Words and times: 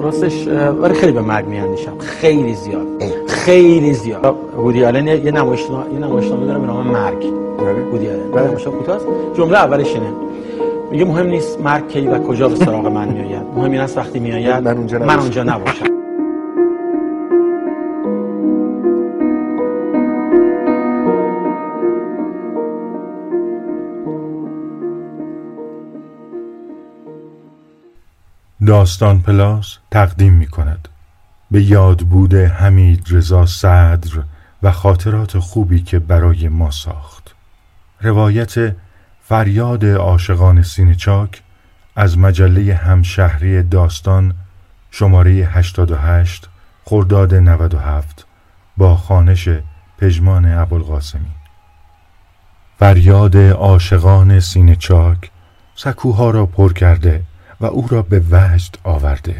راستش 0.00 0.48
ولی 0.80 0.94
خیلی 0.94 1.12
به 1.12 1.20
مرگ 1.20 1.46
میاندیشم. 1.46 1.98
خیلی 1.98 2.54
زیاد. 2.54 2.86
خیلی 3.28 3.92
زیاد. 3.92 4.36
هودی 4.56 4.84
آلن 4.84 5.08
یه 5.08 5.30
نمایشنامه 5.30 5.92
یه 5.92 5.98
نمایشنامه 5.98 6.46
داره 6.46 6.58
به 6.58 6.66
نام 6.66 6.86
مرگ. 6.86 7.26
هودی 7.92 8.08
آلن. 8.08 8.30
بعد 8.30 8.46
نمایشنامه 8.46 8.78
کوتاست 8.78 9.06
جمله 9.34 9.58
اولش 9.58 9.94
اینه. 9.94 10.12
میگه 10.90 11.04
مهم 11.04 11.26
نیست 11.26 11.60
مرگ 11.60 11.88
کی 11.88 12.06
و 12.06 12.18
کجا 12.18 12.48
به 12.48 12.56
سراغ 12.56 12.86
من 12.86 13.08
میآید. 13.08 13.42
مهم 13.56 13.72
این 13.72 13.80
است 13.80 13.98
وقتی 13.98 14.18
میآید 14.18 14.68
من 14.68 15.18
اونجا 15.18 15.42
نباشم. 15.42 15.99
داستان 28.66 29.20
پلاس 29.20 29.78
تقدیم 29.90 30.32
می 30.32 30.46
کند 30.46 30.88
به 31.50 31.62
یاد 31.62 31.98
بوده 31.98 32.48
حمید 32.48 33.06
رضا 33.10 33.46
صدر 33.46 34.22
و 34.62 34.72
خاطرات 34.72 35.38
خوبی 35.38 35.82
که 35.82 35.98
برای 35.98 36.48
ما 36.48 36.70
ساخت. 36.70 37.34
روایت 38.00 38.76
فریاد 39.22 39.84
عاشقان 39.84 40.62
سینه 40.62 40.94
چاک 40.94 41.42
از 41.96 42.18
مجله 42.18 42.74
همشهری 42.74 43.62
داستان 43.62 44.34
شماره 44.90 45.32
88 45.32 46.48
خرداد 46.84 47.34
97 47.34 48.26
با 48.76 48.96
خانش 48.96 49.48
پژمان 49.98 50.52
ابوالقاسمی. 50.52 51.34
فریاد 52.78 53.36
عاشقان 53.36 54.40
سینه 54.40 54.76
چاک 54.76 55.30
سکوها 55.74 56.30
را 56.30 56.46
پر 56.46 56.72
کرده 56.72 57.22
و 57.60 57.66
او 57.66 57.88
را 57.88 58.02
به 58.02 58.22
وجد 58.30 58.76
آورده. 58.84 59.36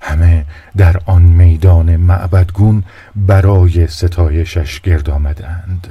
همه 0.00 0.44
در 0.76 1.00
آن 1.06 1.22
میدان 1.22 1.96
معبدگون 1.96 2.84
برای 3.16 3.86
ستایشش 3.86 4.80
گرد 4.80 5.10
آمدند. 5.10 5.86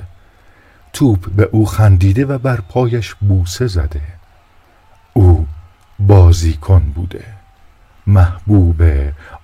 توپ 0.94 1.30
به 1.30 1.50
او 1.52 1.66
خندیده 1.66 2.26
و 2.26 2.38
بر 2.38 2.62
پایش 2.62 3.14
بوسه 3.14 3.68
زده. 3.68 4.02
او 5.14 5.48
بازیکن 6.00 6.80
بوده. 6.80 7.24
محبوب 8.08 8.84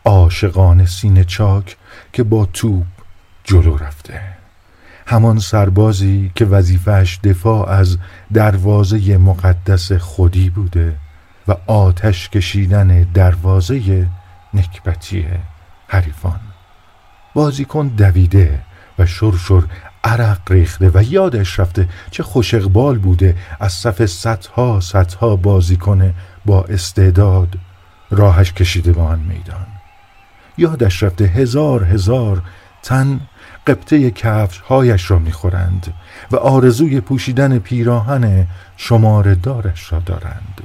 عاشقان 0.05 0.85
سینه 0.85 1.23
چاک 1.23 1.77
که 2.13 2.23
با 2.23 2.45
توپ 2.45 2.85
جلو 3.43 3.77
رفته. 3.77 4.21
همان 5.07 5.39
سربازی 5.39 6.31
که 6.35 6.45
وظیفهش 6.45 7.19
دفاع 7.23 7.69
از 7.69 7.97
دروازه 8.33 9.17
مقدس 9.17 9.91
خودی 9.91 10.49
بوده. 10.49 10.95
و 11.49 11.55
آتش 11.67 12.29
کشیدن 12.29 13.03
دروازه 13.13 14.07
نکبتی 14.53 15.25
حریفان. 15.87 16.39
بازیکن 17.33 17.87
دویده 17.87 18.61
و 18.99 19.05
شرشر 19.05 19.63
عرق 20.03 20.51
ریخته 20.51 20.91
و 20.93 21.03
یادش 21.03 21.59
رفته 21.59 21.89
چه 22.11 22.23
خوش 22.23 22.53
اقبال 22.53 22.97
بوده 22.97 23.35
از 23.59 23.73
صف 23.73 24.05
صدها 24.05 24.79
صدها 24.79 25.35
بازیکن 25.35 26.13
با 26.45 26.63
استعداد 26.63 27.55
راهش 28.11 28.53
کشیده 28.53 28.91
به 28.91 29.01
آن 29.01 29.19
میدان. 29.19 29.67
یادش 30.57 31.03
رفته 31.03 31.25
هزار 31.25 31.83
هزار 31.83 32.43
تن 32.83 33.19
قبطه 33.67 34.11
کفش 34.11 34.59
هایش 34.59 35.11
را 35.11 35.19
می‌خورند 35.19 35.93
و 36.31 36.35
آرزوی 36.35 37.01
پوشیدن 37.01 37.59
پیراهن 37.59 38.47
شماره 38.77 39.35
دارش 39.35 39.93
را 39.93 39.99
دارند. 39.99 40.61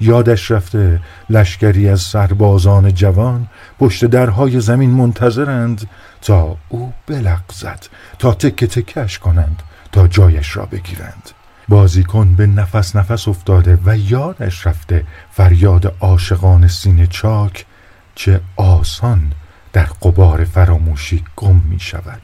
یادش 0.00 0.50
رفته 0.50 1.00
لشکری 1.30 1.88
از 1.88 2.00
سربازان 2.00 2.94
جوان 2.94 3.48
پشت 3.78 4.04
درهای 4.04 4.60
زمین 4.60 4.90
منتظرند 4.90 5.88
تا 6.22 6.56
او 6.68 6.92
بلغزد 7.06 7.86
تا 8.18 8.34
تکه 8.34 8.66
تکش 8.66 9.18
کنند 9.18 9.62
تا 9.92 10.08
جایش 10.08 10.56
را 10.56 10.66
بگیرند. 10.66 11.30
بازیکن 11.68 12.34
به 12.34 12.46
نفس 12.46 12.96
نفس 12.96 13.28
افتاده 13.28 13.78
و 13.84 13.96
یادش 13.96 14.66
رفته 14.66 15.04
فریاد 15.30 15.94
عاشقان 16.00 16.68
سینه 16.68 17.06
چاک 17.06 17.66
چه 18.14 18.40
آسان 18.56 19.32
در 19.72 19.84
قبار 19.84 20.44
فراموشی 20.44 21.24
گم 21.36 21.62
می 21.68 21.80
شود 21.80 22.22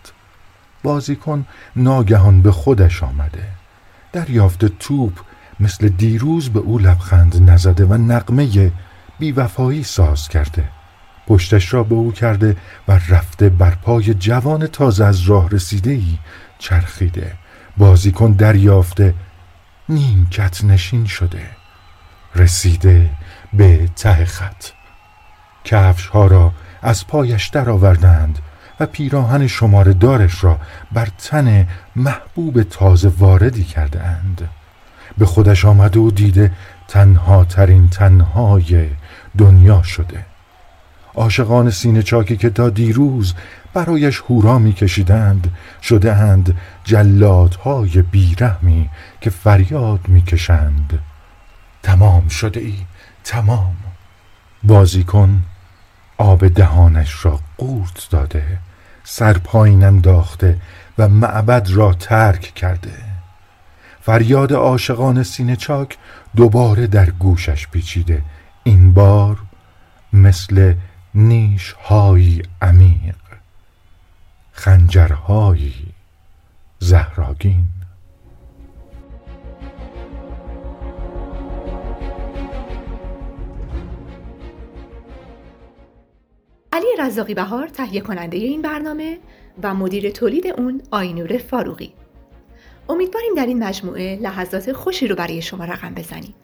بازیکن 0.83 1.47
ناگهان 1.77 2.43
به 2.43 2.53
خودش 2.53 3.03
آمده. 3.03 3.49
دریافت 4.13 4.65
توپ 4.65 5.13
مثل 5.61 5.89
دیروز 5.89 6.49
به 6.49 6.59
او 6.59 6.79
لبخند 6.79 7.51
نزده 7.51 7.85
و 7.85 7.95
نقمه 7.95 8.73
بیوفایی 9.19 9.83
ساز 9.83 10.29
کرده. 10.29 10.69
پشتش 11.27 11.75
را 11.75 11.83
به 11.83 11.95
او 11.95 12.13
کرده 12.13 12.57
و 12.89 13.01
رفته 13.09 13.49
بر 13.49 13.71
پای 13.71 14.15
جوان 14.15 14.67
تازه 14.67 15.05
از 15.05 15.21
راه 15.21 15.51
رسیده 15.51 15.91
ای 15.91 16.19
چرخیده. 16.59 17.33
بازیکن 17.77 18.33
دریافته 18.33 19.15
نیمکت 19.89 20.65
نشین 20.65 21.07
شده. 21.07 21.47
رسیده 22.35 23.11
به 23.53 23.89
ته 23.97 24.25
خط. 24.25 24.65
کفش 25.65 26.07
ها 26.07 26.27
را 26.27 26.53
از 26.83 27.07
پایش 27.07 27.49
درآوردند 27.49 28.39
و 28.81 28.87
پیراهن 28.87 29.47
شماره 29.47 29.93
دارش 29.93 30.45
را 30.45 30.59
بر 30.93 31.09
تن 31.19 31.69
محبوب 31.97 32.63
تازه 32.63 33.09
واردی 33.09 33.65
کرده 33.65 34.03
اند 34.03 34.49
به 35.19 35.27
خودش 35.27 35.65
آمده 35.65 36.01
و 36.01 36.11
دیده 36.11 36.53
تنها 36.89 37.45
ترین 37.45 37.89
تنهای 37.89 38.89
دنیا 39.39 39.83
شده. 39.83 40.27
عاشقان 41.15 41.71
سینه 41.71 42.03
چاکی 42.03 42.37
که 42.37 42.51
تا 42.51 42.71
دیروز 42.71 43.35
برایش 43.75 44.21
هورا 44.21 44.59
میکشیدند 44.59 45.53
شده 45.83 46.13
اند 46.13 46.57
جلادهای 46.85 48.03
بیرحمی 48.03 48.91
که 49.21 49.31
فریاد 49.31 50.01
می‌کشند. 50.09 50.99
تمام 51.83 52.29
شده 52.29 52.61
ای 52.61 52.79
تمام. 53.25 53.77
بازیکن 54.65 55.43
آب 56.19 56.49
دهانش 56.49 57.25
را 57.25 57.41
قورت 57.59 58.09
داده 58.11 58.59
سر 59.05 59.39
پایین 59.39 59.85
انداخته 59.85 60.59
و 60.99 61.09
معبد 61.09 61.71
را 61.71 61.93
ترک 61.93 62.41
کرده. 62.41 63.16
فریاد 64.07 64.53
عاشقان 64.53 65.23
سینه 65.23 65.57
چاک 65.57 65.99
دوباره 66.37 66.87
در 66.87 67.11
گوشش 67.11 67.69
پیچیده. 67.69 68.23
این 68.65 68.95
بار 68.95 69.37
مثل 70.13 70.75
نیش 71.15 71.73
های 71.73 72.43
عمیق 72.63 73.15
خنجرهایی 74.53 75.75
زهراگین. 76.79 77.65
علی 86.73 86.87
رزاقی 86.99 87.35
بهار 87.35 87.69
تهیه 87.69 88.01
کننده 88.01 88.37
این 88.37 88.63
برنامه 88.63 89.19
و 89.63 89.75
مدیر 89.75 90.11
تولید 90.11 90.47
اون 90.47 90.83
آینور 90.91 91.39
فاروقی. 91.39 91.93
امیدواریم 92.89 93.35
در 93.35 93.47
این 93.47 93.65
مجموعه 93.65 94.17
لحظات 94.17 94.73
خوشی 94.73 95.07
رو 95.09 95.17
برای 95.17 95.43
شما 95.43 95.65
رقم 95.65 95.95
بزنیم 95.95 96.35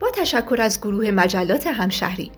با 0.00 0.10
تشکر 0.10 0.56
از 0.60 0.80
گروه 0.80 1.10
مجلات 1.10 1.66
همشهری 1.66 2.32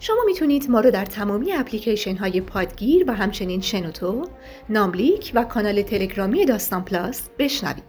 شما 0.00 0.22
می‌تونید 0.26 0.70
ما 0.70 0.80
رو 0.80 0.90
در 0.90 1.04
تمامی 1.04 1.52
اپلیکیشن 1.52 2.16
های 2.16 2.40
پادگیر 2.40 3.04
و 3.10 3.14
همچنین 3.14 3.60
شنوتو، 3.60 4.28
ناملیک 4.68 5.32
و 5.34 5.44
کانال 5.44 5.82
تلگرامی 5.82 6.44
داستان 6.44 6.84
پلاس 6.84 7.28
بشنوید. 7.38 7.84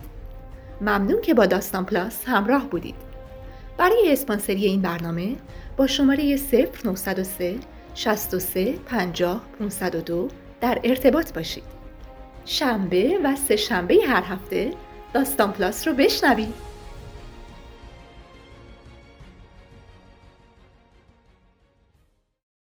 ممنون 0.81 1.21
که 1.21 1.33
با 1.33 1.45
داستان 1.45 1.85
پلاس 1.85 2.25
همراه 2.25 2.69
بودید. 2.69 2.95
برای 3.77 4.13
اسپانسری 4.13 4.65
این 4.65 4.81
برنامه 4.81 5.35
با 5.77 5.87
شماره 5.87 6.37
0903 6.83 7.55
63 7.95 8.73
50 8.85 9.41
502 9.59 10.27
در 10.61 10.79
ارتباط 10.83 11.33
باشید. 11.33 11.63
شنبه 12.45 13.19
و 13.23 13.35
سه 13.35 13.55
شنبه 13.55 13.95
هر 14.07 14.23
هفته 14.23 14.71
داستان 15.13 15.51
پلاس 15.51 15.87
رو 15.87 15.93
بشنوید. 15.93 16.70